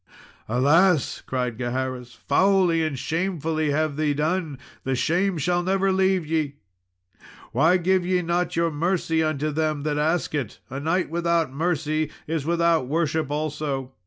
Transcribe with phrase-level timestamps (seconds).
[0.49, 6.55] "Alas!" cried Gaheris, "foully and shamefully have ye done the shame shall never leave ye!
[7.51, 10.57] Why give ye not your mercy unto them that ask it?
[10.71, 13.91] a knight without mercy is without worship also."